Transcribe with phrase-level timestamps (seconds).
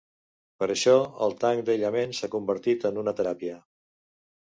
[0.61, 0.93] Per això,
[1.25, 3.59] el tanc d'aïllament s'ha convertit en una teràpia.